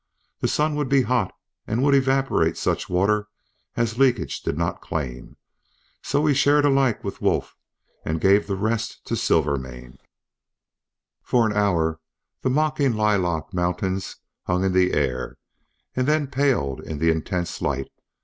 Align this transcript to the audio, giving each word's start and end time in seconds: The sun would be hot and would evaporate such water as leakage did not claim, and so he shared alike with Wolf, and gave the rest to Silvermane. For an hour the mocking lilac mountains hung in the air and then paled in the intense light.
The 0.39 0.47
sun 0.47 0.73
would 0.77 0.89
be 0.89 1.03
hot 1.03 1.31
and 1.67 1.83
would 1.83 1.93
evaporate 1.93 2.57
such 2.57 2.89
water 2.89 3.27
as 3.75 3.99
leakage 3.99 4.41
did 4.41 4.57
not 4.57 4.81
claim, 4.81 5.25
and 5.27 5.37
so 6.01 6.25
he 6.25 6.33
shared 6.33 6.65
alike 6.65 7.03
with 7.03 7.21
Wolf, 7.21 7.55
and 8.03 8.19
gave 8.19 8.47
the 8.47 8.55
rest 8.55 9.05
to 9.05 9.15
Silvermane. 9.15 9.99
For 11.21 11.45
an 11.45 11.53
hour 11.53 11.99
the 12.41 12.49
mocking 12.49 12.93
lilac 12.95 13.53
mountains 13.53 14.15
hung 14.47 14.63
in 14.63 14.73
the 14.73 14.91
air 14.93 15.37
and 15.95 16.07
then 16.07 16.25
paled 16.25 16.81
in 16.81 16.97
the 16.97 17.11
intense 17.11 17.61
light. 17.61 17.91